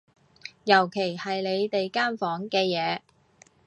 [0.63, 3.01] 尤其係你哋間房嘅嘢